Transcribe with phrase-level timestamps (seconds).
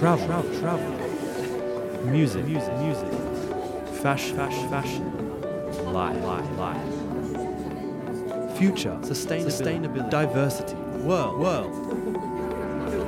[0.00, 0.90] travel, travel, travel.
[2.06, 3.06] Music, music, music.
[4.00, 5.04] Fashion, fashion, fashion.
[5.92, 6.80] Life, life, life.
[8.56, 10.10] Future, sustainability, sustainability.
[10.10, 10.74] diversity,
[11.04, 11.70] world, world.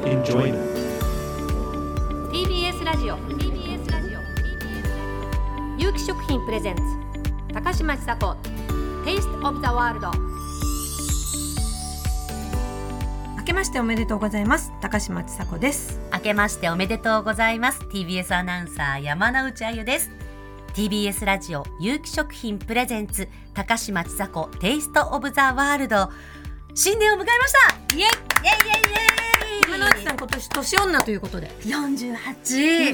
[0.06, 0.68] Enjoyment.
[2.30, 4.20] TBS ラジオ TBS ラジオ
[5.79, 6.82] 有機食品プレゼンツ
[7.54, 8.36] 高嶋ちさ子
[9.04, 10.06] Taste of the World
[13.38, 17.80] 明けましておめでとうございます高嶋ちさ子です明けましておめでとうございます。
[17.80, 20.10] TBS アナウンサー山内あゆです。
[20.74, 26.08] TBS ラジオ有機食品プレゼンツ高嶋ちさ子テイストオブザワールド。
[26.74, 27.52] 新年を迎えまし
[27.90, 27.96] た。
[27.96, 28.06] イエイ。
[28.06, 29.72] イエイイエイイエイ。
[29.72, 31.48] 山内さん今年年女ということで。
[31.64, 32.14] 48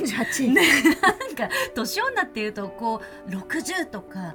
[0.04, 0.62] 48ね。
[1.02, 4.34] なんか年女っていうとこう60とか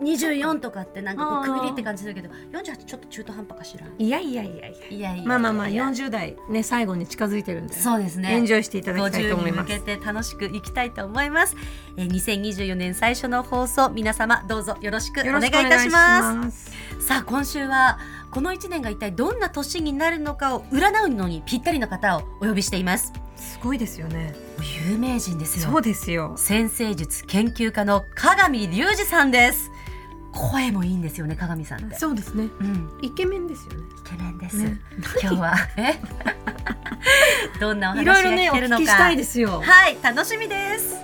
[0.00, 3.86] 24とかってなんかこう区切りって感じするけど48ちょっと中途半端かしら？
[3.98, 4.88] いやいやいやいや。
[4.90, 5.24] いやいや。
[5.24, 7.74] まあまあまあいや40代ね最後に近づいてるんで。
[7.74, 8.32] そうですね。
[8.32, 11.56] エンジョイしていただきたいと思い50にます向けて楽しくいきたいと思います、
[11.96, 16.70] えー、2024年最初の放送皆様どうぞよろしくおよ願いいたします。
[17.00, 17.98] さあ今週は
[18.30, 23.12] この1年が一体どんな年になるのかを占うのにぴったりの方をお呼びしています。
[23.36, 24.34] すごいですよね。
[24.88, 25.70] 有名人ですよ。
[25.70, 26.34] そうですよ。
[26.36, 29.70] 先生術研究家の鏡隆二さんです。
[30.32, 31.96] 声もいいんですよね鏡さんって。
[31.96, 32.48] そうですね。
[32.60, 32.90] うん。
[33.02, 33.84] イケメンですよね。
[34.06, 34.78] イケメンです、ね。
[35.22, 35.54] 今日は。
[35.76, 35.98] え？
[37.58, 38.82] どんなおいろいろ話が聞聞けるのか。
[38.82, 39.62] きしたいですよ。
[39.64, 40.96] はい楽しみです。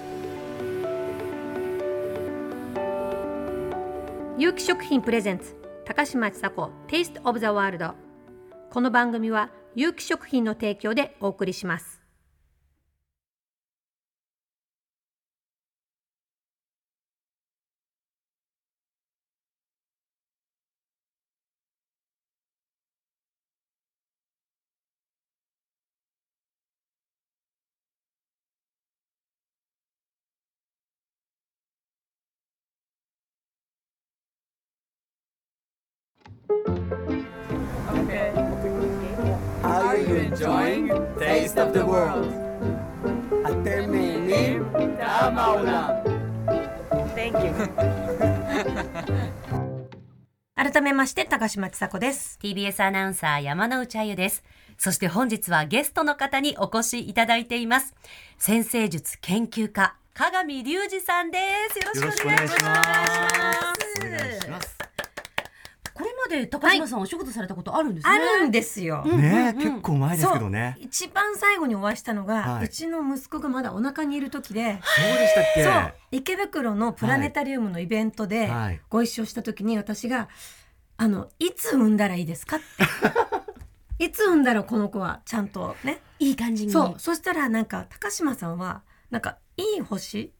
[4.37, 7.95] 有機食品プレゼンツ高嶋ちさ子 Taste of the World
[8.71, 12.01] この番組は有機食品の提供でお送りします
[41.74, 44.72] 「the World?」אתם נהנים?
[44.98, 45.90] טעם העולם.
[47.16, 47.54] Thank you.
[50.56, 54.44] 改めまして高嶋ちさ子です TBS アナウンサー山内あゆです
[54.78, 57.96] そして本日はゲストの方にお越しいただいています
[58.38, 61.40] 先生術研究家鏡隆二さんで
[61.72, 62.90] すよろしくお願いします
[64.00, 64.20] お願い
[64.62, 64.83] し
[66.25, 69.05] まで高島さんお仕事されたことあるんですね、あるんですよ。
[69.05, 70.77] ね、結構前ですけどね。
[70.81, 72.65] 一番最後にお会いしたのが、はい。
[72.65, 75.65] うちの息子がまだお腹にいる時で、そうでしたっけ？
[75.65, 75.95] そう。
[76.11, 78.81] 池袋のプラネタリウムのイベントではい。
[78.89, 80.29] ご一緒した時に私が
[80.97, 82.65] 「あのいつ産んだらいいですか?」って。
[84.05, 86.01] いつ産んだらこの子はちゃんとね。
[86.19, 86.73] いい感じに。
[86.73, 87.01] そう。
[87.01, 90.33] そしたらなんか高島さんはなんかいい星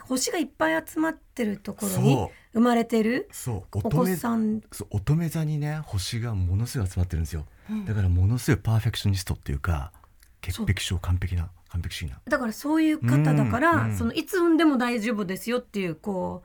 [0.00, 4.62] 星がいっぱい集まってるところに生まれてるそう、お子さん。
[4.72, 7.46] そう乙女座にね星がものすごい集まってるんですよ、
[7.86, 9.92] だからものすごいパーフェクショニストっていうか
[10.40, 12.20] 潔癖症完璧な完璧主義な。
[12.28, 13.96] だからそういう方だから、うんうん。
[13.96, 16.42] そのいつ産んでも大丈夫ですよっていうこ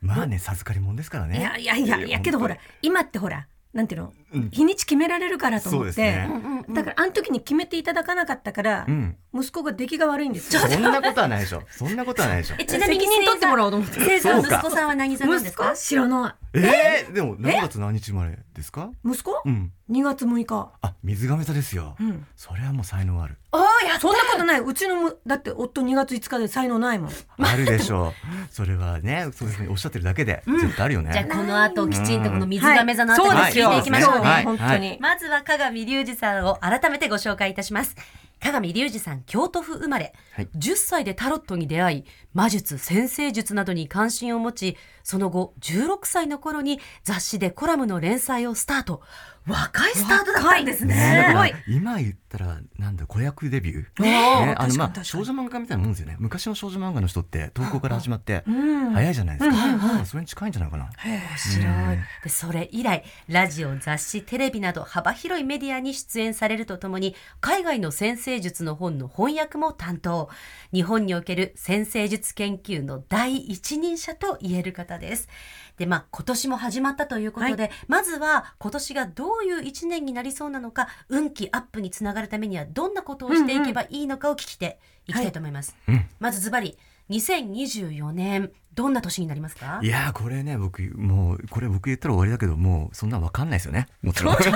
[0.00, 1.38] まあね授かりもんですからう、ね。
[1.38, 6.64] いやいやいやいやけどほら今ってほらなんていうの、うん日にち決められるからと思って、そうですね。
[6.70, 9.16] だからあの時に決めていただかなかったから、うん。
[9.32, 10.60] 息子が出来が悪いんですよ。
[10.60, 11.62] そんなことはないでしょ。
[11.70, 12.56] そんなことはないでしょ。
[12.58, 14.00] えちなみに責任取ってもらおうと思って。
[14.00, 14.56] 生産そうか。
[14.58, 15.76] 息子さんは何座なんです息か子？
[15.76, 18.90] 知らなえー、でも何月何日生まれですか？
[19.04, 19.08] い。
[19.08, 19.72] 息子、うん。
[19.90, 20.72] 2月6日。
[20.82, 22.26] あ水亀座ですよ、うん。
[22.36, 23.36] それはもう才能ある。
[23.52, 23.62] おー。
[23.86, 24.60] やそんなことない。
[24.60, 27.10] うちのむだって夫2月5日で才能ないもん。
[27.38, 28.12] あるでしょう。
[28.52, 33.30] それはねそういうふうにおっしゃってるだけで絶対あるよね、じゃあこの後きちんとこの水亀座のあたり
[33.60, 34.98] 聞いていきましょうね、はい本当に。
[35.00, 37.96] まずは鏡隆二さんを改めてご紹介いたします。
[38.40, 40.14] 鏡隆二さん、京都府生まれ。
[40.32, 49.02] はい10歳でタロットに出会い、魔術、先生術などに関心を持ち、その後、16歳の頃に雑誌でコラムの連載をスタート。
[49.46, 51.34] 若いスタートだったんですね。
[51.66, 56.16] 今言ったらなんだ子役デビュー、ね、あのまあ少女漫画家みたいなもんですよね。
[56.18, 58.80] 昔の少女漫画の人って投稿から始まってうん。
[58.92, 60.90] 早いじゃないですか、それに近いんじゃないかな。
[61.04, 61.62] 面白
[61.94, 61.98] い。
[62.24, 70.28] で、それ以来、ラジオ、雑誌、テレビなど幅広いメディアに出演されるとともに、海外の先生術の本の翻訳も担当。
[70.72, 75.28] 日本における先生術研究の第一人者と言える方です。
[75.76, 85.76] で、まあ、今年も始まったということで、まずは今年がどういう一年になりそうなのか、運気アップにつながるためにはどんなことをしていけばいいのかを聞きていきたいと思います。
[85.88, 86.04] うん。
[86.18, 86.76] まずズバリ、
[87.10, 89.80] 2024年、どんな年になりますか？
[89.82, 93.88] いやーこれね僕もうこれ僕言ったら終わりだけどもうそんなわかんないですよね。
[94.02, 94.34] もちろん。
[94.34, 94.36] い。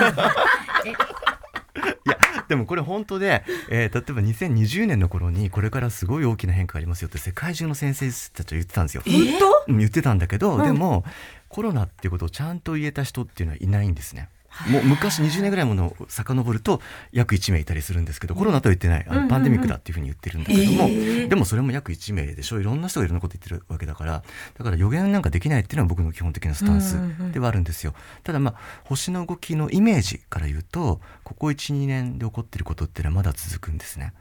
[2.05, 2.17] や
[2.47, 9.03] でもこれ本当で、えー例えば2020年の頃にこれからすごい大きな変化がありますよって世界中の先生たちは言ってたんですよ。
[9.05, 11.03] 本当うん言ってたんだけど、でも
[11.49, 14.29] コロナっていうことをちゃんと言えた人っていうのはいないんですね。
[14.69, 16.81] もう昔20年ぐらいものを遡ると
[17.11, 20.87] 約1名いたりするんですけどコロナとは言ってないあのパンデミックだっていうふうに言ってるんだけども、
[21.29, 22.59] でもそれも約1名でしょ。
[22.59, 24.23] いろんな人がいろんなこと言ってるわけだから
[24.57, 26.97] だから予言なんかできないっていうのは僕の基本的なスタンス
[27.31, 27.93] ではあるんですよ。
[28.23, 28.55] ただまあ
[28.85, 34.13] 星の動きのイメージから言うとここ12年で起こっていることっていうのはまだ続くんですね。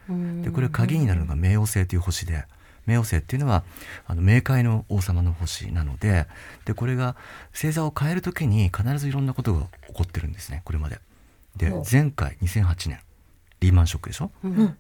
[0.43, 2.45] でこれ鍵になるのが冥王星という星で
[2.87, 3.65] 冥王星っていうのは
[4.07, 6.27] あの冥界の王様の星なので
[6.65, 7.17] でこれが
[7.53, 11.01] 星座を変える時に必ずいろんなことが起こってるんですねこれまで。
[11.57, 12.99] で前回2008年
[13.65, 14.31] リーマンショックでしょ、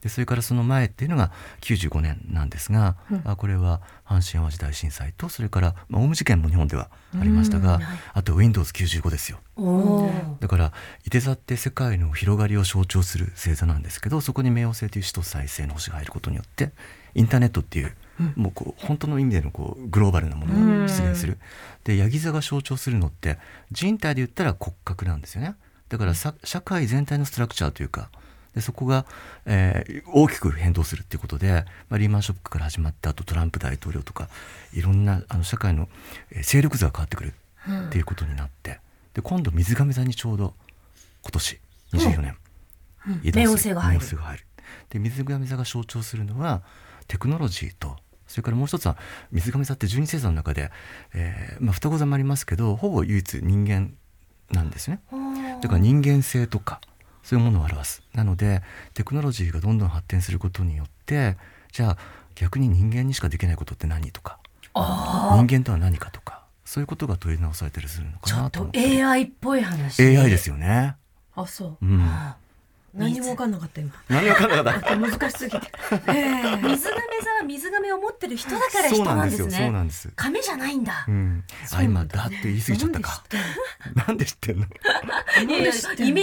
[0.02, 7.80] でそれからその前っていうのが95年なんですが、あこれは阪神・淡路大震災とそれから、まあ、オウム事件も日本ではありましたが、
[8.12, 9.38] あと Windows95 ですよ。
[10.40, 10.72] だから
[11.06, 16.72] いて座って世界の広がりを象徴する星座なんですけどそこに冥王星という死と再生の星が入ることによって
[17.14, 17.94] インターネットっていう、
[18.36, 21.38] もうこう本当の意味でのこうグローバルなものが出現する。
[21.84, 23.38] でヤギ座が象徴するのって
[23.72, 25.54] 人体で言ったら骨格なんですよね。
[25.88, 28.10] だからさ社会全体のストラクチャーというか
[28.54, 29.04] でそこが、
[29.46, 34.28] えー大きく変動するっていうことで、まあ、リーマンショックから始まってあとトランプ大統領とか
[34.72, 35.88] いろんなあの社会の、
[36.30, 37.32] えー勢力図が変わってくる
[37.86, 38.78] っていうことになって、
[39.14, 40.54] で今度水亀座にちょうど
[41.22, 41.58] 今年
[41.92, 42.36] 24年、
[43.22, 43.42] 移動する。
[43.42, 44.00] 冥王星が入る。
[44.00, 44.44] 冥王星が入る。
[44.90, 46.62] で水亀座が象徴するのは
[47.08, 47.96] テクノロジーと
[48.26, 48.96] それからもう一つは
[49.30, 50.70] 水亀座って十二星座の中で、
[51.14, 53.92] えーまあ、双子座もありますけどほぼ唯一人間
[54.50, 55.00] なんですね。
[55.62, 56.80] だから人間性とか
[57.22, 58.02] そういうものを表す。
[58.12, 58.62] なので
[58.92, 61.36] テクノロジーがどんどん発展することによって
[61.72, 61.98] じゃあ
[62.34, 64.38] 逆に人間にしかできないことって何とか
[64.74, 69.04] 人間とは何かとかそういうことが問い直されたりするのかちょっとなと思って。
[69.04, 70.02] AI っぽい話。
[70.02, 70.96] AI ですよね。
[71.34, 71.84] あそう。
[71.84, 72.08] うん、
[72.94, 73.92] 何も分かんなかった今。
[74.08, 74.96] 何わかんなかった。
[74.96, 75.66] 難しすぎて。
[76.08, 76.56] ええ。
[76.62, 80.12] 水亀座は水亀を持ってる人だから人そうななんんですすでよそうなねんです。
[80.16, 81.04] 亀じゃないんだ。
[81.08, 83.24] うん、あ今だって言い過ぎちゃったか。
[84.06, 84.66] なんで知ってんの？
[85.42, 85.58] イメ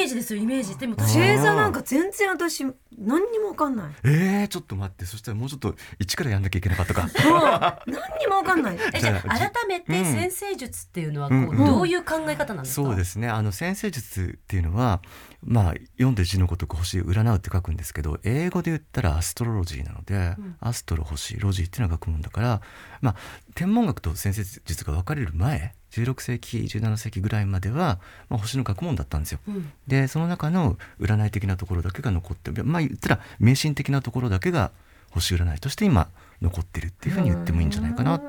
[0.03, 0.77] ージですよイメージ。
[0.77, 2.65] でも星座なんか全然私
[2.97, 3.91] 何にも分かんない。
[4.03, 5.06] えー、ちょっと待って。
[5.06, 7.09] そしたらもうちょっと一からやんなきゃいけなかったか。
[7.88, 8.77] 何にも分かんない。
[8.94, 10.06] えじゃあじゃあ改めてうん。
[10.06, 11.57] 先生術っていうのはこう、うん。
[11.65, 13.27] どういう考え方なんですか、そうですね。
[13.29, 15.01] あの先生術っていうのは
[15.44, 22.61] まあ読んで字のごとく星占うって書くんですけど英語で言ったらアストロロジーなので、アストロ星ロジーっていうのが学問だから
[23.01, 23.15] まあ
[23.55, 27.99] 天文学と先生術が分かれる前16世紀17世紀ぐらいまでは、
[28.29, 29.39] まあ、星の学問だったんですよ。
[29.47, 34.71] うんでその中の占い的なところだけが残ってまあ言ったら迷信的なところだけが
[35.11, 36.09] 星占いとして今
[36.41, 38.19] 残ってるっていうふうに言ってもいいんじゃないかな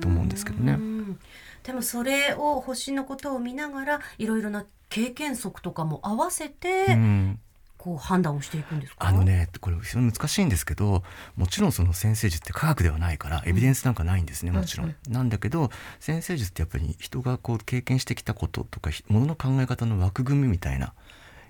[0.00, 0.72] と思うんですけどね。
[0.72, 1.18] うん
[1.62, 7.38] でもそれを星のことを見ながらいろいろな経験則とかも合わせて、うん
[7.82, 9.08] こう判断をしていくんですか？
[9.08, 11.02] あのねこれ非常に難しいんですけど
[11.34, 14.94] もちろんその先生術って科学ではないからエビデンスなんかないんですねもちろん。
[15.08, 20.92] なんだけど先生術ってやっぱり人がこう経験してきたこととかひものの考え方の枠組みみたいな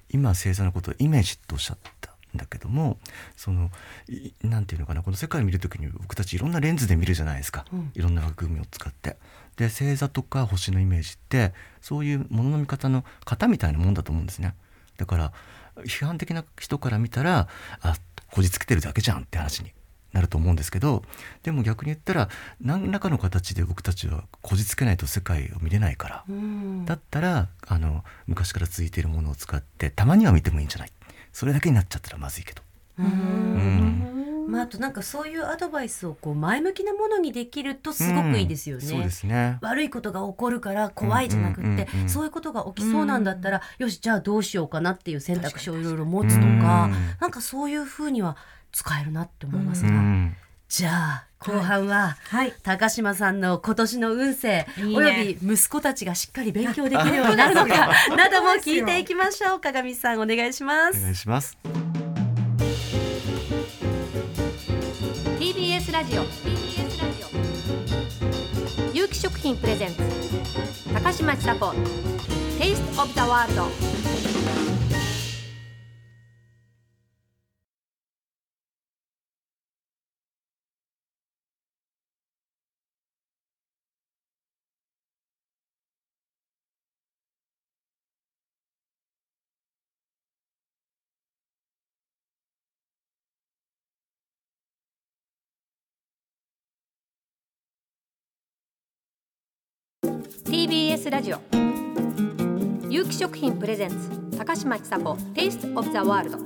[0.09, 2.99] 今星座のことをイメージとおっしゃったんだけども
[3.37, 3.71] その
[4.09, 9.17] いなんていうのかなこの世界を見る時に僕たちいろんなレンズで見るじゃないですか、うんいろんな枠組みを使って。
[9.57, 11.53] で星座とか星のイメージって
[11.83, 14.55] そういうものの見方の型みたいなもんだと思うんですね。
[14.97, 15.33] だから
[15.83, 17.49] 批判的な人から見たら
[17.83, 17.97] あ
[18.31, 19.73] こじつけてるだけじゃんって話に
[20.13, 21.03] なると思うんですけど
[21.43, 22.29] でも逆に言ったら
[22.61, 26.85] 何らかの形で僕たちはこじつけないと世界を見れないから、うん。
[26.85, 30.93] だったらあの昔から続いているものを使ってたまには見てもいいんじゃない。
[31.33, 32.63] それだけになっちゃったらまずいけど。
[32.99, 34.20] うん
[34.51, 38.83] まあ、あとなんかそういうアドバイスをこう前向きなものにできるとすごくいいですよね。
[38.83, 39.59] そうですね。
[39.63, 46.95] 悪いことが起こるから怖いじゃなくって、うんうんうんうんそういうことが起きそうなんだったら、よしじゃあどうしようかなっていう選択肢をいろいろ持つとか、うん。
[47.21, 48.37] なんかそういうふうには
[48.73, 50.37] 使えるなって思いますが、うん。
[50.69, 52.55] じゃあ後半は、はい。
[52.63, 54.97] 高島さんの今年の運勢いいね。
[54.97, 59.61] および息子たちがしっかり勉強できるようになるのか なども聞いていきましょう。
[59.61, 61.57] 鏡さんお願いしまおす願いします。
[66.01, 66.23] ラジオ。
[66.23, 67.23] TBS ラジ
[68.95, 69.97] オ有機食品プレゼンツ。
[70.95, 71.75] 高嶋ちさ子。
[72.59, 74.80] テイストオブザワールド
[100.51, 101.39] TBS ラジオ。
[102.89, 106.39] 有機食品プレゼンツ高嶋ちさ子 Taste of the World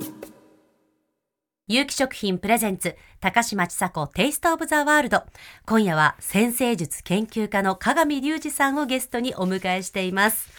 [1.67, 5.23] 有機食品プレゼンツ高嶋ちさ子テイストオブザワールド
[5.65, 10.51] 今夜は先生術研究家の鏡隆二さんをゲストにお迎えしています。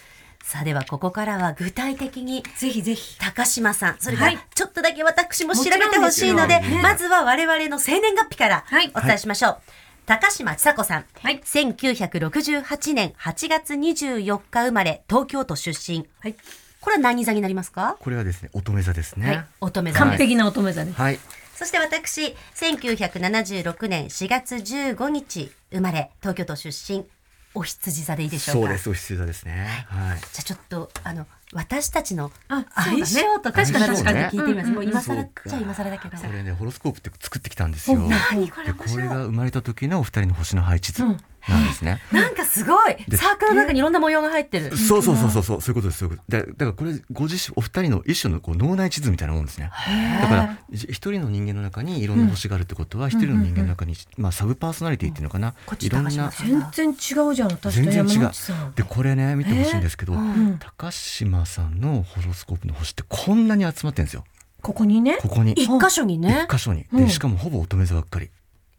[0.43, 3.17] さあではここからは具体的にぜひぜひ。
[3.17, 4.39] 高島さんそれからはい。
[4.53, 8.91] ちょっとだけ私も調べてほしいのでまずは我々の生年月日からはい。
[8.93, 9.57] お伝えしましょう、
[10.07, 11.41] 高島ちさ子さん、はい。
[11.41, 16.07] 1968年8月24日生まれ東京都出身。
[16.21, 16.35] はい。
[16.79, 17.97] これは何座になりますか？
[17.99, 19.27] これはですね乙女座ですね。
[19.27, 19.45] はい。
[19.59, 20.09] 乙女座です。
[20.11, 20.97] 完璧な乙女座です。
[20.97, 21.19] はい。
[21.57, 27.05] そして私、1976年4月15日生まれ、東京都出身、
[27.53, 28.61] お羊座でいいでしょうか？
[28.61, 28.89] そうです。
[28.89, 29.85] お羊座ですね。
[29.89, 30.19] はい。
[30.19, 34.67] じゃあちょっと、あの、私たちのあ相性と確かに確かに聞いてみます。
[34.67, 36.17] うんもう今更っちゃ今更だけど。
[36.17, 37.99] これねホロスコープって作ってきたんですよ。
[37.99, 41.03] 何これでこれが生まれた時のお二人の星の配置図
[41.49, 42.95] なんですね、なんかすごい。
[43.07, 44.75] でサークルの中にいろんな模様が入ってる。
[44.75, 45.61] そうそうそうそうそう。
[45.61, 46.37] そういうことですそういうこと。
[46.37, 49.71] でだからこれご自身お二人の一種のこう脳内地図みたいなもんですね。
[50.21, 56.09] だからじ一人の人間の中にいろんな星があるってことは一、人の人間の中に、まあ、サブパーソナリティっていうのかな、こっちいろんな。
[56.11, 58.09] 全然違うじゃん私と全然違う。
[58.13, 60.57] 山内さんでこれね見てほしいんですけど、ん。
[60.59, 64.23] 高島さんのホロスコープの星ってこんなに集まってるんですよ。
[64.61, 65.17] ここにね？
[65.21, 65.53] ここに。
[65.53, 66.45] 一箇所にね。
[66.49, 66.51] 一。
[66.51, 66.85] 箇所に。
[66.91, 67.05] うん。
[67.05, 68.29] でしかもほぼ乙女座ばっかり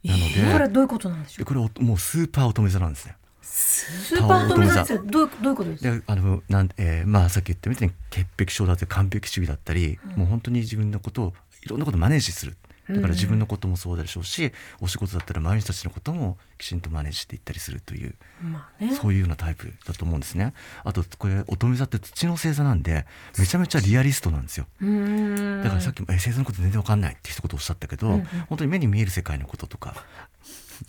[0.05, 1.39] なので,、これどういうことなんでしょう？
[1.39, 3.17] でこれおもうスーパー乙女座なんですね。
[3.43, 4.83] スーパー乙女座？
[4.83, 5.83] ってどういうどういうことです？
[5.85, 12.57] かであのなん、えーまあさっき言ったみたいに潔癖症だったり完璧主義だったり、もう本当に自分のことをいろんなことをマネージする
[12.89, 18.95] だから自分のこともそうでしょうし、お仕事だったら周りの人たちのこともきちんとマネージしていったりするという、まあね。
[18.95, 20.55] そういうようなタイプだと思うんですね。
[20.85, 23.07] あとこれ乙女座って土の星座なんで
[23.39, 24.67] めちゃめちゃリアリストなんですよ。
[24.81, 29.95] だからさっきも「え星座のこと全然わかんない」って一言おっしゃったけど、本当に目に見える世界のこととか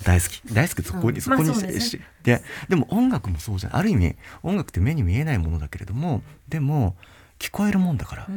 [0.04, 0.42] 大好き。
[0.54, 1.22] 大好きそこに、うん。
[1.22, 2.00] そこにまあそうですね。
[2.00, 3.76] しででも音楽もそうじゃん。
[3.76, 6.96] ある意味音楽って目に見えないものだけれどもでも
[7.40, 8.28] 聞こえるもんだから、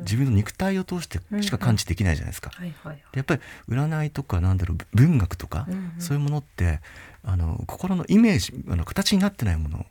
[0.00, 2.50] 自分の肉体を通してしか感知できないじゃないですか。
[3.14, 5.66] やっぱり占いとかなんだろう文学とか、
[5.98, 6.80] そういうものって
[7.24, 9.86] あの心のイメージあの形になってないものを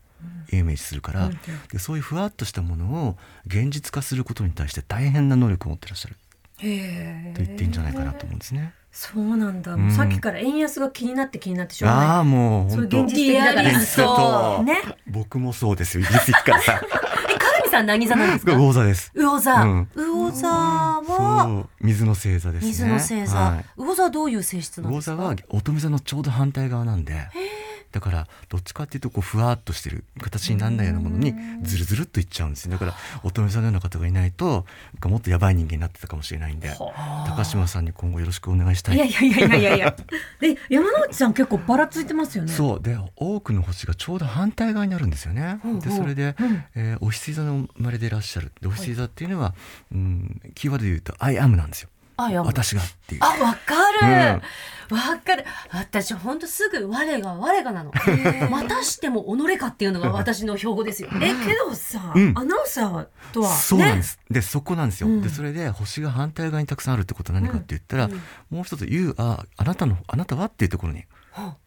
[0.51, 1.31] イメージするから、
[1.71, 3.17] でそういうふわっとしたものを
[3.47, 6.15] 現実化することに対して大変な能力を持ってらっしゃる。
[6.55, 8.73] と言っていいんじゃないかなと思うんですね。
[8.91, 9.87] そうなんだ、うん。
[9.87, 12.07] もうさっきから円安が気になって気になってしょうがない。
[12.07, 13.09] ああもう本当。
[13.79, 14.63] そう。
[14.63, 14.79] ね。
[15.07, 16.81] 僕もそうですよイギリス行くからさ
[17.73, 18.53] さん何座なんですか？
[18.53, 19.11] 魚座です。
[19.15, 19.53] 魚座。
[19.63, 22.67] うん魚座は、水の星座ですね。
[22.67, 23.37] 水の星座。
[23.37, 25.15] はい魚座はどういう性質なんですか？
[25.15, 27.13] 魚座は乙女座のちょうど反対側なんで
[27.93, 32.71] だからどっちかっていうとこうふわっとしてる形にならないようなものにずるずるっといっちゃうんですよ。
[32.71, 34.65] だから乙女座のような方がいないと
[35.05, 36.75] もっとやばい人間になってたかもしれないんで
[37.27, 38.95] 高島さんに今後よろしくお願いしたい。
[38.95, 39.95] いやいやいやいやいや。
[40.41, 42.51] で山之内さん結構ばらついてますよね。
[42.51, 42.81] そう。
[42.81, 45.59] で多くの星がちょうど反対側にあるんですよね。
[45.81, 46.35] でそれで、
[46.75, 48.51] えーお羊座の生まれでいらっしゃる。
[48.59, 49.53] でお羊座っていうのは、
[49.91, 51.89] うん、キーワードで言うと「I am」なんですよ。
[52.15, 53.21] 私がっていう。
[53.23, 53.75] あ、わか
[54.37, 54.41] る。
[54.93, 55.45] わ、かる。
[55.71, 57.91] 私、ほんとすぐ我が我がなの。
[58.49, 61.09] またしても己かっていうのが私の標語ですよ。
[61.15, 64.19] えけどさ、うんアナウンサーとはそうなんでねす。
[64.29, 65.07] で、そこなんですよ。
[65.07, 68.09] うんで、それで星が反対側にたくさんあるってことは何かって言ったら、
[68.49, 71.05] もう一つ、You ああなたの、あなたはっていうところに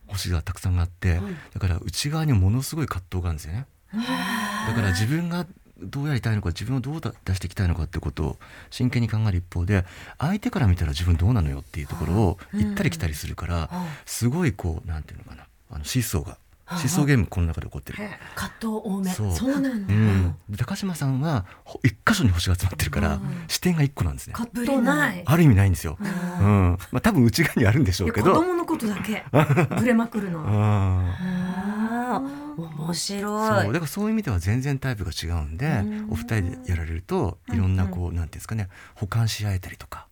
[0.07, 1.21] 星がたくさんあって、
[1.53, 3.67] だから内側にものすごい葛藤があるんですよね。
[3.93, 5.47] だから自分が
[5.81, 8.37] どうやりたいのか自分をどうだ出していきたいのかってことを
[8.71, 9.85] 真剣に考える一方で
[10.19, 13.71] 相手から見たら自分どうなのよっていうところを行ったり来たりするから
[14.07, 15.47] すごいこうなんていうのかな。
[15.69, 16.39] あのシーソーが
[16.79, 17.99] シーソーゲームこの中で起こってる。
[18.35, 19.11] 葛藤多め。
[19.11, 19.51] そう。
[19.51, 24.35] なんだ、うん、で高島さんはほ一箇所に星が集まってるから、視点が一個なんですね。
[24.35, 25.23] 葛藤ない。
[25.25, 25.97] ある意味ないんですよ。
[26.01, 28.35] うん、まあ多分内側にあるんでしょいうけど。
[28.35, 29.25] 供のことだけ。
[29.79, 30.47] ぶれまくるのは。
[30.49, 32.21] あああ、
[32.59, 33.63] 面あ、白い。
[33.65, 33.73] そう。
[33.73, 40.07] だからそういう意味では全然タイプが違うんで、お二人でやられるといろんなこう、なんていうんですかね補完し合えたりとか。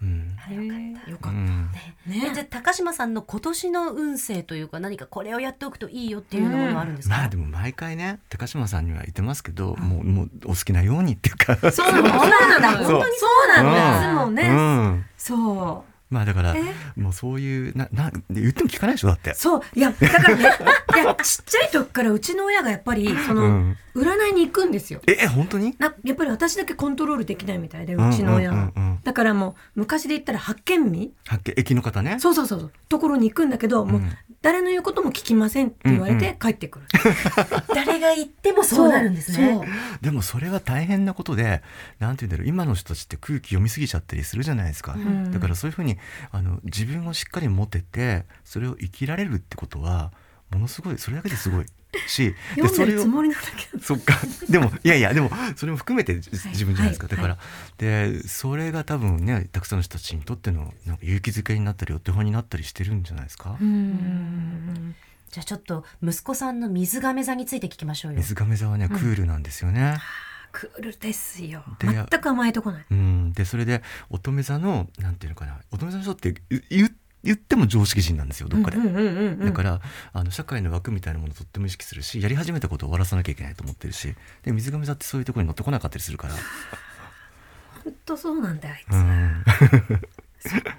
[0.00, 0.36] うん。
[1.08, 1.38] よかった。
[1.38, 1.70] うん。
[2.08, 11.56] えじゃ高島さんの今年の運勢というか何かこれをやっておくといいよっていうようなものはあるんですか、まあでも毎回ね高島さんには言ってますけど、もうもうお好きなようにっていうか。
[11.72, 12.72] そうなのそうなんだ。
[12.84, 12.92] そう。
[12.92, 13.98] 本当にそうなんだ。
[13.98, 15.06] いつもうねん。
[15.16, 16.62] そうまあだからえ？
[16.96, 19.34] もうそういうなな言っても聞かないでしょだって。
[19.34, 19.62] そう。
[19.74, 20.42] いやだからね
[20.94, 23.76] いやちっちゃい時からうちの親がやっぱりその、うん。
[23.94, 25.00] 占いに行くんですよ。
[25.08, 25.74] ええ本当に？
[25.78, 28.82] なやっぱり私だけコントロールできないみたいでうちの親は、うんうんうん。
[28.82, 32.18] うんだからもう昔で言ったら発見日発見駅の方ね。
[32.18, 34.12] そうそうそうところに行くんだけど、もううん。
[34.40, 36.86] 誰の言うことも聞きませんって言われて帰ってくる、
[37.74, 39.60] 誰が言ってもそうなるんですね。
[40.00, 41.60] でもそれは大変なことで
[41.98, 42.46] なんて言うんだろう。
[42.46, 45.32] 今の人たちって空気読みすぎちゃったりするじゃないですか、ん。
[45.32, 45.97] だからそういうふうに
[46.30, 50.12] あの自分をしっかり持ててそれを生きられるってことは
[50.50, 51.66] ものすごいそれだけですごい。
[52.06, 53.82] しで読んそれをでるつもりなんだけど。
[53.82, 54.14] そっか。
[54.48, 57.16] でもいやいや でもそれも含めてじ自分じゃないですか、はい。
[57.16, 57.38] だから、
[57.78, 64.94] でそれが多分ねたくさんの人たちにとってのなんか勇気づけになったりお手本になったりしてるんじゃないですか、うん。
[65.30, 68.18] じゃあちょっと息子さんの水亀座について聞きましょうよ。
[68.18, 69.96] 水亀座はねクールなんですよね、
[70.52, 71.62] クールですよ。
[71.78, 72.86] で全く甘えとこない。
[72.90, 75.60] うん、でそれで乙女座のなんていうのかな。
[75.72, 79.80] 乙女座の人って言言言っても常識人なんですよどっかで、だから
[80.12, 84.14] あの社会の枠みたいなものをとっても意識するしやり始めたことを終わらさなきゃいけないと思ってるし。
[84.42, 86.34] で水亀座ってそういうところに乗ってこなかったりするから。
[87.84, 89.44] ほんとそうなんだよあいつ、うん。
[90.38, 90.70] そっか。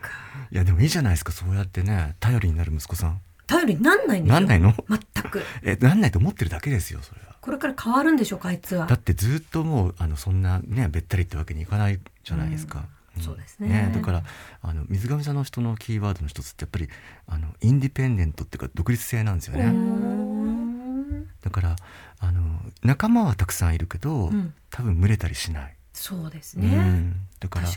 [0.52, 3.22] いやでもいいじゃないですかそうやってね頼りになる息子さん。
[3.46, 4.40] 頼りになんないんですよ。
[4.40, 4.74] なんないの？
[4.88, 5.00] 全
[5.30, 5.42] く。
[5.64, 8.86] えなんないと思ってるだけですよそれはこれから変わるんでしょうかあいつは。
[8.86, 13.22] だってずっともうあのそんなねべったりってわけにいかないじゃないですか、うん。
[13.24, 13.26] ん。
[13.26, 13.92] そうですね。
[13.92, 14.24] だから
[14.62, 16.90] あの水上座の人のキーワードの一つってやっぱり
[17.26, 21.28] あのインディペンデントっていうか独立性なんですよね、うん。
[21.42, 21.76] だから
[22.20, 24.54] あの仲間はたくさんいるけど、うん。
[24.70, 27.68] 多分群れたりしない、そうですね、うん、だから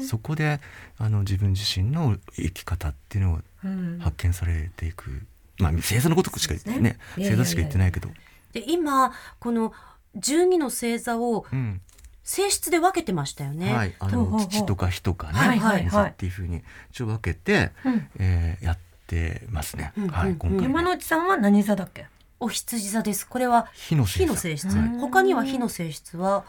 [0.00, 0.60] そこで
[0.98, 3.98] あの自分自身の生き方っていうのをうん。
[3.98, 5.22] 発見されていく、
[5.58, 8.08] まあ星座のことしかねねいやいやいや星座しか言ってないけど、
[8.54, 9.74] で今この
[10.16, 11.80] 12の星座をうん。
[12.26, 13.74] 性質で分けてましたよね。
[13.74, 14.48] はい、あのほうほうほう。
[14.48, 15.84] 父とか火とかね、はいはいはい。
[15.84, 16.62] 水っていうふうに。
[16.90, 18.08] 一応分けて、うん。
[18.18, 19.92] えーやってますね。
[19.98, 20.36] うんはい、うん。
[20.36, 22.06] 今回ね山之内さんは何座だっけ？
[22.40, 23.28] お羊座です。
[23.28, 24.68] これは火の性質。
[24.74, 26.46] うん他には火の性質は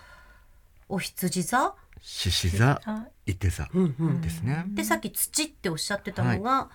[0.87, 1.75] お羊座？
[2.01, 4.63] 獅子座、あ伊手座うんうんですね。
[4.67, 6.69] でさっき土っておっしゃってたのが、お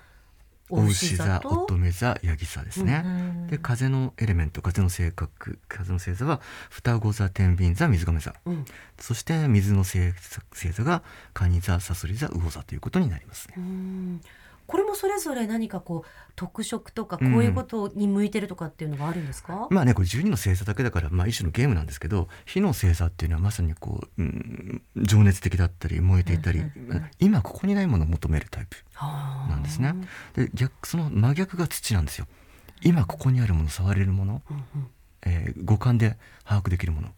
[0.71, 3.03] お牛座、乙女座、ヤギ座ですね。
[3.05, 8.65] うんで風のエレメント風の性格風の星座は双子座天秤座水亀座、うん
[8.99, 10.13] そして水の星
[10.73, 11.03] 座が
[11.35, 13.55] 蟹座サソリ座魚座ということになりますね。
[14.71, 19.67] うんこれもそれぞれ何かこう特色とかこういうことに向いてるとかっていうのがあるんですか？
[19.71, 26.63] まあねこれ12の星座だけだから、まあ、一種のゲームなんですけど火の星座っていうのはまさにこう、うん、情熱的だったり燃えていたり、
[27.19, 29.95] 今ここにないものを求めるタイプはあなんですね。
[30.35, 32.27] で逆その真逆が土なんですよ。
[32.83, 34.87] 今ここにあるもの触れるもの、うんうん
[35.23, 37.09] えー五感で把握できるもの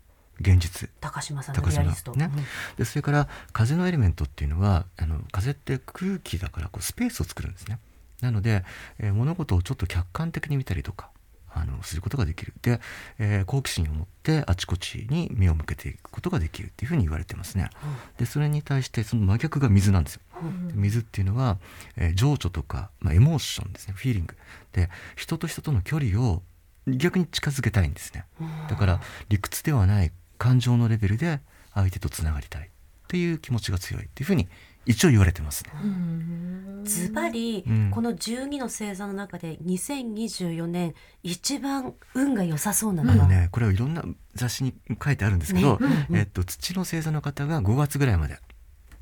[0.42, 0.90] 現実。
[1.00, 2.14] 高島さんのリアリスト。
[2.14, 2.30] ね。
[2.76, 7.78] でそれから風のエレメントっていうのはあの風って空気だからこうスペースを作るんですね。
[8.20, 8.64] なので、
[8.98, 11.10] えー物事をちょっと客観的に見たりとか
[11.54, 12.52] あのすることができる。
[12.62, 12.80] で、
[13.18, 17.68] えー好奇心を持ってあちこちに目を向けていくことができるっていうふうに言われてますね。
[18.18, 20.20] でそれに対してその真逆が水なんですよ。
[20.68, 21.58] で水っていうのは、
[21.96, 23.94] えー情緒とか、まあ、エモーションですね。
[23.96, 24.36] フィーリング。
[24.72, 26.42] で人と人との距離を
[26.86, 28.24] 逆に近づけたいんですね。
[28.68, 31.40] だから理屈ではない感情のレベルで
[31.72, 32.62] 相手とつながりたい。
[32.62, 32.68] っ
[33.06, 34.48] ていう気持ちが強いっていうふうに
[34.86, 35.70] 一応言われてますね。
[36.84, 37.90] ズバリ、うん。
[37.92, 44.02] この12の星座の中で2024年一番運が良さそうなのは、あのねこれはいろんな
[44.34, 44.74] 雑誌に
[45.04, 45.78] 書いてあるんですけど、
[46.12, 48.38] えっと土の星座の方が5月ぐらいまで。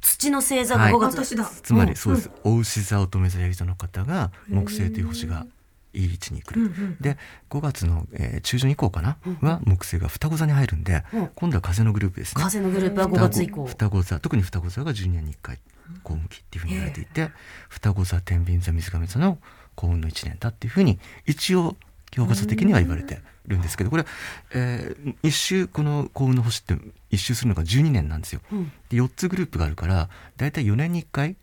[0.02, 1.44] 土の星座が5月、私だ。
[1.62, 5.46] つまりそうです、お牛座乙女座ヤギ座の方が木星という星が
[5.92, 7.16] いい位置に来る、で
[7.50, 12.42] 5月の、えー中旬以降かな、は木星が双子座に入るんで、うん今度は風のグループですね。
[12.42, 13.66] 風のグループは5月以降。
[13.66, 14.20] 双子座。
[14.20, 15.58] 特に双子座が12年に1回
[16.02, 17.30] 幸運期っていうふうに言われていて、
[17.68, 19.38] 双子座天秤座水亀座の
[19.74, 21.76] 幸運の1年だっていうふうに一応
[22.10, 24.04] 教科書的には言われてるんですけどこれ、
[24.52, 26.76] えー一周この幸運の星って
[27.10, 28.40] 一周するのが12年なんですよ。
[28.52, 28.72] うん。
[28.88, 31.36] で4つグループがあるから大体4年に1回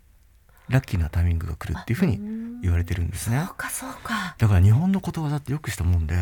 [0.70, 2.20] ラッキーなタイミングが来るっていうふうに
[2.62, 3.44] 言われてるんですね。
[3.46, 3.56] そう。
[3.56, 4.36] かそうか。
[4.38, 6.16] だから日本のことわざってよくしたもんで、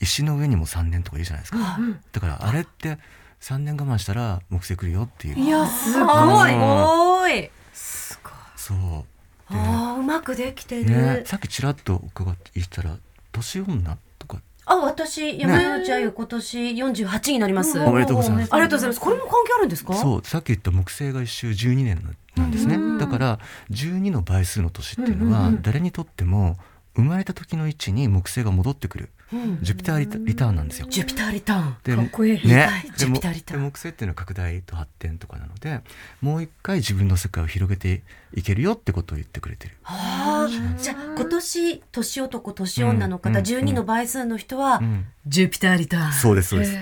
[0.00, 1.78] 石の上にも3年とか言うじゃないですか。
[2.12, 2.98] だからあれって
[3.40, 5.38] 3年我慢したら木星来るよっていう。
[5.38, 6.02] いやすごい。
[6.06, 8.34] あすごい。
[8.56, 8.78] そう。
[9.52, 12.96] であーうまくできてる、ね、さっきちらっと伺って言ったら
[13.32, 14.40] 年女とか。
[14.64, 18.54] あ私山内あゆ今年48になります、おめでとうございます。
[18.54, 19.00] ありがとうございます。
[19.00, 19.92] これも関係あるんですか？
[19.92, 20.24] そう。
[20.24, 22.98] さっき言った木星が一周12年なんですね。
[22.98, 23.38] だから
[23.70, 26.58] 12の倍数の年っていうのは誰にとっても
[26.96, 29.10] 生まれた時の位置に木星が戻ってくる。
[29.62, 30.86] ジュピターリタリターンなんですよ。
[30.88, 31.76] ジュピターリターン。
[31.82, 32.46] でかっこいい。
[32.46, 32.68] ね。
[32.96, 33.60] ジュピターリターン。
[33.62, 35.80] で木星っていうのは拡大と発展とかなので
[36.20, 39.74] もう一回自分の世界を広げていけるよってことを言ってくれてる。
[39.84, 40.78] あー。
[40.78, 43.36] じゃあ今年年男年女の方、うん。
[43.36, 43.42] うん。
[43.42, 45.06] 12の倍数の人は、うん。
[45.26, 46.12] ジュピターリターン。
[46.12, 46.78] そうですそうです。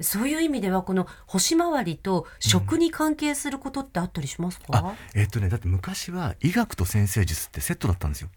[0.00, 8.28] そういう意味ではこの星回りと食に関係することってあったりしますか、あえっとねだって昔は医学と先生術ってセットだったんですよ。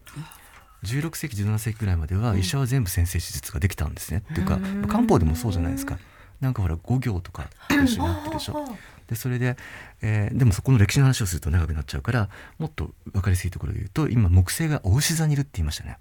[0.84, 4.24] 16世紀17世紀ぐらいまでは医者は全部先生術ができたんですね。
[4.32, 5.98] っていうか漢方でもそうじゃないですか。
[6.42, 8.78] なんかほら五行とかと一緒になってるでしょ。
[9.08, 9.56] でそれで、
[10.02, 15.98] えーでもそこの歴史の話をすると長くなっちゃうからもっと分かりやすいところで言うと今木星がお牛座にいるって言いましたね。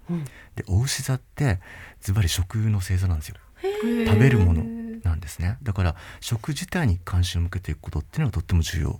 [0.55, 1.59] でお牛座って
[2.01, 3.35] ズバリ食の星座なんですよ。
[3.61, 4.63] 食べるもの
[5.05, 5.57] なんですね。
[5.63, 8.99] だから食自体に関心を向けていくことっていうのがとっても重要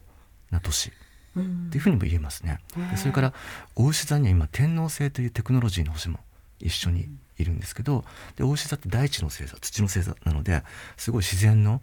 [0.52, 0.92] な年っ
[1.34, 2.60] ていうふうにも言えますね。
[2.92, 3.34] でそれから
[3.76, 6.20] お牛座には今天王星というテクノロジーの星も
[6.60, 8.06] 一緒にいるんですけど
[8.38, 10.64] でお牛座って大地の星座土の星座なので
[10.96, 11.82] すごい自然の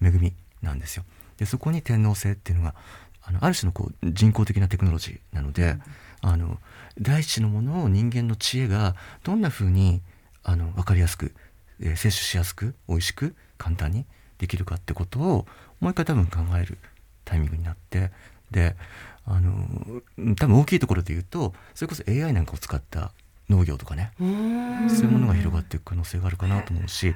[0.00, 0.32] 恵み
[0.62, 1.04] なんですよ。
[1.36, 2.74] でそこに天王星っていうのが
[3.22, 5.76] あのある種のこう人工的なテクノロジーなので、
[6.20, 6.58] あの
[7.00, 10.02] 大地のものを人間の知恵がどんなふうに
[10.42, 11.34] あの分かりやすく、
[11.80, 14.06] えー摂取しやすく美味しく簡単に
[14.38, 15.46] できるかってことを
[15.80, 16.78] もう一回多分考える
[17.24, 18.10] タイミングになって
[18.50, 18.76] で
[19.26, 23.12] あのうん多分大きいところで言うとそれこそ AI なんかを使った
[23.48, 27.14] 農業とかねそういうものが広がっていく可能性があるかなと思うし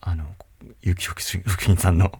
[0.00, 0.24] あの
[0.82, 1.20] 有機食
[1.60, 2.12] 品さんの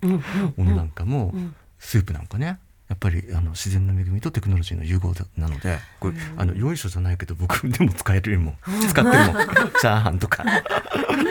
[0.57, 1.35] ものなんかも
[1.79, 8.57] スープなんかねやっぱりあの自然の恵みとテクノロジーの融合だなのでこれあのよいしょじゃないけど僕 でも使えるもん
[8.89, 9.47] 使ってるもん
[9.81, 10.45] チャーハンとか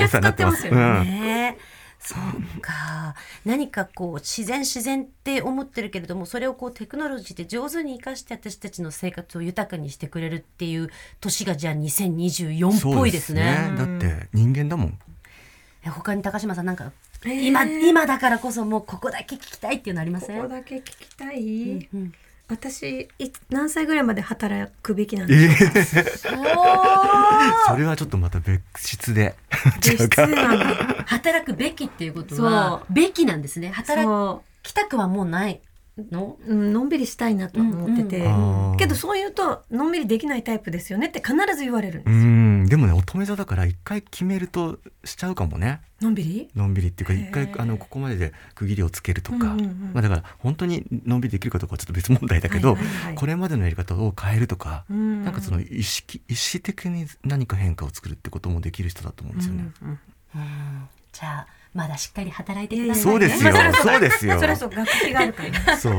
[0.08, 0.82] 使ってますよね。
[0.82, 1.04] うん。
[1.04, 1.58] ね
[2.00, 3.16] そうか。
[3.46, 13.66] 何かこう自然自然って思ってるけれどもそれをこうテクノロジーで上手に生かして私たちの生活を豊かにしてくれるっていう年がじゃあ2024っぽいですね。
[13.68, 15.00] そうだって人間だもん。
[15.84, 16.92] え他に高島さんなんか、
[17.26, 17.48] えー。
[17.48, 20.38] 今今だからこそもうここだけ聞きたいっていうのありません？
[20.38, 22.14] ここだけ聞きたい、うん
[22.50, 26.08] 私い何歳ぐらいまで働くべきなんですえか
[27.68, 29.36] それはちょっとまた別室で。
[29.78, 30.66] 違実質うかなんだ。
[31.08, 33.70] 働くべきっていうことはそべきなんですね。
[33.72, 35.60] 働そきたくはもうない
[36.12, 36.38] の？
[36.48, 42.18] う、うん、のんびりしたいなとは思ってて、うんあーけどそう言うとのんびりできないタイプですよねって必ず言われるんでうす。
[42.20, 45.82] よ、んでもね乙女座だから一回決めるとしちゃうかもね。
[46.00, 46.50] のんびり？
[46.56, 49.92] のんびりっていうか一回あのここまでで区切りをつけるとか、うんうんうん。
[49.94, 59.72] まあ、だから本当にのんびりできるかどうかはちょっと別問題だけど、はいはいはいこれまでのやり方を変えるとか、うんなんかその意識意識的に何か変化を作るってこともできる人だと思うんですよね。
[59.82, 59.94] うんうん。
[59.94, 60.90] うん。
[61.12, 64.40] じゃあまだしっかり働いてください、そうですよ、そうですよ。
[64.40, 64.70] それはそう。
[64.70, 65.78] 学費があるからね。
[65.80, 65.94] そう、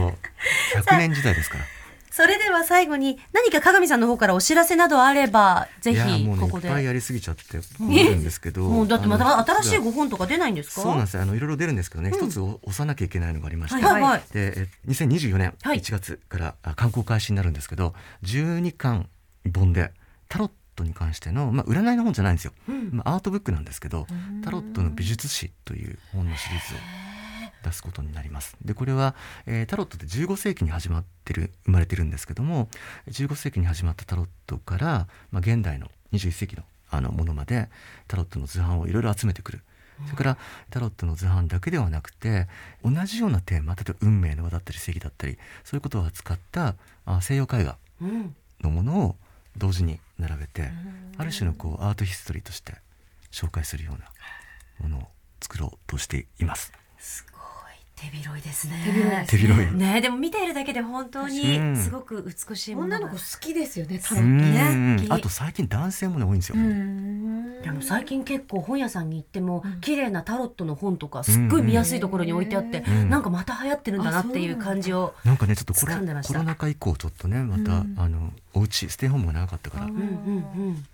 [0.77, 1.65] 100年時代ですから。
[2.11, 6.67] それでは最後に何か鏡さんの方からお知らせなどあればぜひここで。
[6.67, 7.45] いっぱいやりすぎちゃって
[7.79, 10.83] 困るんですけど、 もうだってまた新しいご本とか出ないんですか？
[10.83, 11.23] そうなんですよ。
[11.23, 15.79] あのいろいろ出るんですけどね、一つお押さなきゃいけないのがありまして、はいはいでえ2024年はい。
[15.79, 19.09] 1月からあ刊行開始になるんですけど12巻
[19.55, 19.93] 本で
[20.29, 22.53] タロットに関しての、まあ、占いの本じゃないんですよ、
[22.93, 24.07] まあ、アートブックなんですけど
[24.45, 26.79] 「タロットの美術史」という本のシリーズを
[27.65, 28.57] 出すことになります。
[28.65, 29.15] でこれは、
[29.47, 32.69] えータロットって15世紀に始まってる生まれてるんですけども
[33.09, 37.69] 15世紀に始まったタロットから、まあ、現代の21世紀のあのものまで
[38.07, 39.63] タロットの図版をいろいろ集めてくる。
[40.05, 40.39] それから
[40.71, 42.47] タロットの図版だけではなくて
[42.85, 48.37] 同じようなテーマ例えば運命の輪だったり正義だったりそういうことを扱ったあ西洋絵画うん。
[48.63, 49.17] のものを
[49.57, 50.71] 同時に並べて
[51.17, 52.75] ある種のこうアートヒストリーとして
[53.33, 55.09] 紹介するようなものを
[55.41, 56.73] 作ろうとしています。
[56.99, 57.27] す
[58.01, 59.27] 手広いですね。
[59.29, 60.01] 手広いね。
[60.01, 61.59] でも見ているだけで本当うに。
[61.59, 62.97] んすごく美しいものが。
[62.99, 64.97] 女の子好きですよねタうロットん。
[64.97, 66.57] ねあと最近男性もね多いんですよ。
[66.57, 67.61] うん。
[67.63, 73.11] でも最近結構本屋さんに行っても綺麗なタロットの本とかすっごい見やすいところに置いてあってうん。
[73.11, 77.95] なんかまた流行ってるんだなっていう感じをなんかねちょっとコロコロナ禍以降ちょっとねまた、うん。
[77.99, 79.87] あのお家ステイホームが長かったから。
[79.87, 80.01] うんうんう
[80.71, 80.87] ん。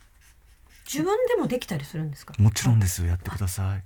[0.87, 2.35] 自分でもできたりするんですか？
[2.39, 3.09] もちろんですよ。
[3.09, 3.83] やってください。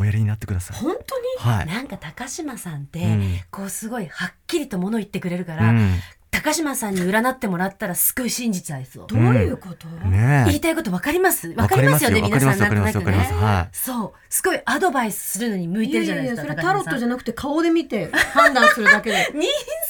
[0.00, 0.76] おやりになってください。
[0.78, 1.52] 本当に？
[1.56, 1.66] はい。
[1.66, 5.90] なんか高島さんって、うんこうすごいはっきりと物言ってくれるかうら、ん
[6.32, 9.06] 高島さんに占ってもらったらすごい真実合いそう。
[9.08, 11.48] どういうこと、ねえ言いたいことわかります？
[11.56, 13.34] わかりますよね皆さんなんとなくねかりますわかります。
[13.34, 13.68] はい。
[13.76, 19.44] そうすごいアドバイスするのに向いてるじゃないですかいやいやそれタロットじゃんなくて顔で見て判断するだけで に占い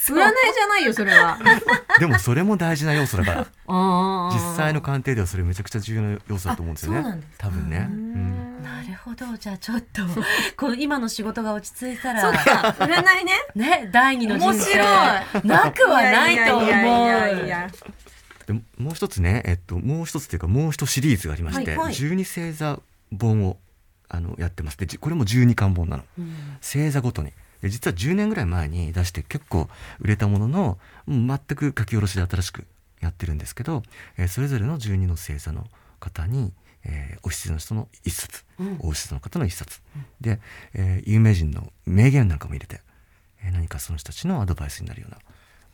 [0.08, 1.38] じゃないよそれは
[2.00, 3.46] でもそれも大事な要素だから。
[4.32, 6.98] 実際の鑑定ではそれめちゃくちゃ重要な要素だと思うんですよね。
[6.98, 7.86] あそうなんです多分ね。
[7.88, 9.36] うんなるほど。
[9.36, 10.02] じゃあちょっと
[10.56, 13.32] この今の仕事が落ち着いたそっらか占いね。
[13.54, 14.78] ね第二の人生。
[14.78, 16.68] 面なくはないと思う。
[16.68, 17.70] いやいやいやいや
[18.46, 21.94] でもう一つね、えっと、もう一つというかもう一シリーズがありまして、はいはい。
[21.94, 22.80] 12星座
[23.18, 23.58] 本を
[24.08, 24.76] あのやってます。
[24.76, 26.04] でじこれも12巻本なの、
[26.60, 27.32] 星座ごとに。
[27.62, 29.68] で実は10年ぐらい前に出して結構
[30.00, 32.64] 売れたもののもう全く書き下ろしで新しく
[33.00, 33.82] やってるんですけど、
[34.16, 35.66] えーそれぞれの12の星座の
[35.98, 36.52] 方に、
[36.84, 38.44] えーお羊の人の一冊、
[38.80, 39.80] お牛座の方の一冊、
[40.20, 40.40] で、
[40.74, 42.80] えー有名人の名言なんかも入れて、
[43.44, 45.18] えー何かその人たちのアドバイスになるような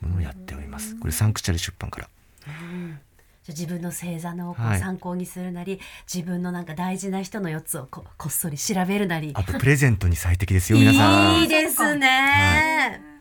[0.08, 0.96] ものをやっております。
[0.96, 2.08] これサンクチャリ出版から。
[2.44, 5.80] じゃあ自分の星座の参考にするなり、
[6.12, 9.30] 自分のなんか大事な人の4つをここっそり調べるなり。
[9.34, 11.42] あとプレゼントに最適ですよ皆さん。
[11.42, 13.15] いいですね。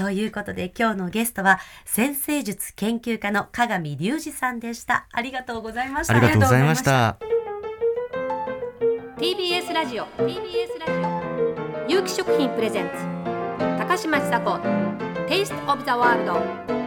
[0.00, 5.06] ということで今日のゲストは先生術研究家の鏡隆二さんでした。
[5.12, 6.14] ありがとうございました。
[6.14, 7.18] ありがとうございました。
[9.18, 12.92] TBS ラジオ TBS ラジオ有機食品プレゼンツ
[13.78, 14.52] 高嶋ちさ子
[15.28, 16.79] Taste of the World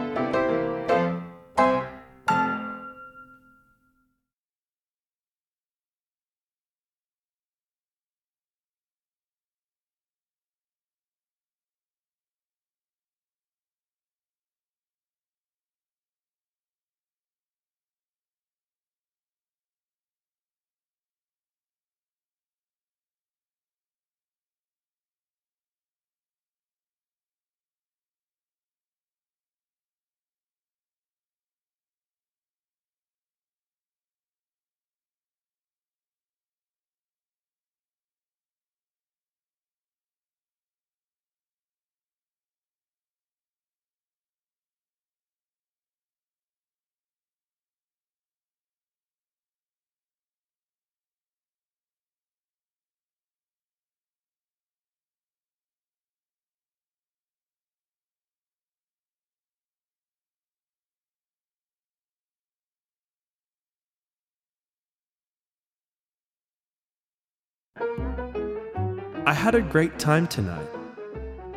[69.26, 70.68] I had a great time tonight.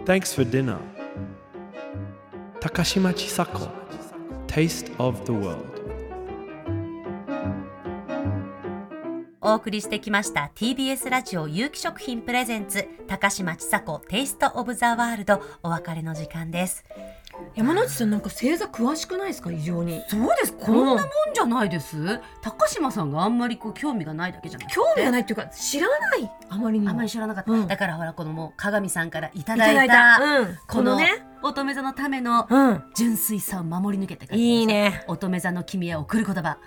[0.06, 0.80] Thanks for dinner.
[2.60, 3.70] Takashima Chisako,
[4.48, 5.78] Taste of the World.
[9.50, 16.84] お送りしてきました TBS ラジオ有機食品プレゼンツ高嶋ちさ子テイストオブザワールドお別れの時間です。
[17.56, 19.52] 山内さんなんか星座詳しくないですか？
[19.52, 20.02] 異常に。
[20.08, 20.54] そうです。
[20.54, 21.00] こんなもん
[21.34, 22.20] じゃないです。
[22.42, 24.76] 高嶋さんがあんまりこう興味がないだけじゃなくて。
[24.76, 26.32] 興味がないっていうか知らない。
[26.50, 26.92] あまりにも。
[26.92, 27.52] あんまり知らなかった。
[27.52, 27.68] うん。
[27.68, 30.18] だからほらこのもう鏡さんからいたいただいた。
[30.18, 31.26] た、うん、このね。
[31.44, 32.84] 乙女座のためのうん。
[32.96, 34.68] 純粋さを守り抜けていい。
[34.68, 35.04] ね。
[35.08, 36.58] 乙女座の君へ送る言葉。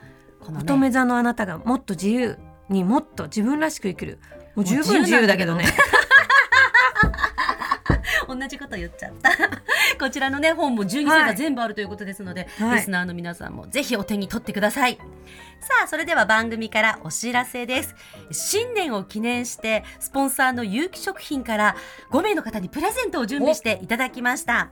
[0.41, 0.65] このね。
[0.65, 2.39] 乙女座のあなたがもっと自由
[2.69, 4.19] にもっと自分らしく生きる。
[4.57, 5.65] もう十分自由だけどね
[8.37, 9.31] 同じこと言っちゃった。
[9.99, 14.99] こちらのね本も12星座全部あるということですので、はいリスナーの皆さんもぜひお手に取ってください。
[15.61, 17.95] さあそれでは番組からお知らせです。
[18.31, 21.77] 新年を記念してスポンサーの有機食品から
[22.11, 24.71] 5名の方にプレゼントを準備していただきました。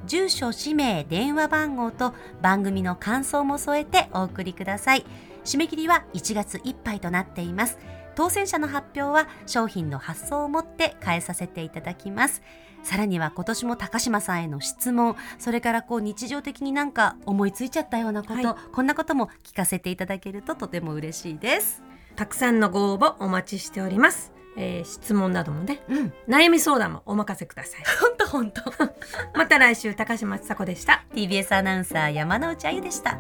[0.07, 5.05] 住所、氏名、電話番号と番組の感想も添えてお送りください。
[5.45, 7.79] 締め切りは1月いっぱいとなっています。
[8.15, 12.43] 当選者の発表は商品の発送をもって返させていただきます。
[12.83, 18.73] さらには今年も高島さんへの質問それからこう日常的になんか思いついちゃったようなこと、はい。
[18.73, 21.83] こんなことも聞かせていただけるととても嬉しいです。
[22.17, 26.13] たくさんのご応募お待ちしております、えー質問などもねうん。
[26.29, 27.83] 悩み相談もお任せください。
[28.01, 28.63] 本当本当。
[29.39, 31.05] また来週高島ちさ子でした。
[31.15, 33.19] TBS アナウンサー山内あゆでした。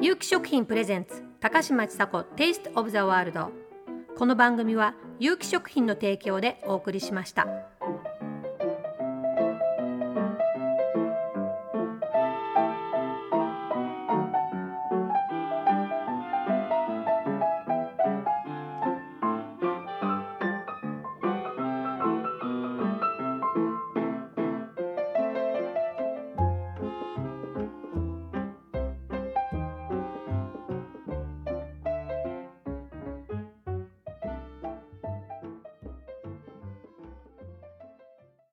[0.00, 3.67] 有機食品プレゼンツ高嶋ちさ子 Taste of the World
[4.18, 7.46] この番組は有機食品の提供でお送りしました。